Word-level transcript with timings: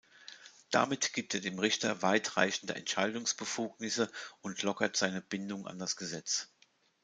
Damit 0.71 1.13
gibt 1.13 1.35
er 1.35 1.41
dem 1.41 1.59
Richter 1.59 2.01
weitreichende 2.01 2.73
Entscheidungsbefugnisse 2.73 4.09
und 4.41 4.63
lockert 4.63 4.97
seine 4.97 5.21
Bindung 5.21 5.67
an 5.67 5.77
das 5.77 5.95
Gesetz. 5.95 6.49